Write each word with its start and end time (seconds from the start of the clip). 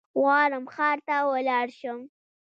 غواړم 0.19 0.65
ښار 0.73 0.97
ته 1.07 1.15
ولاړشم 1.31 1.99